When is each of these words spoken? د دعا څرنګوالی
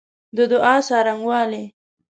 د 0.35 0.37
دعا 0.51 0.75
څرنګوالی 0.87 1.63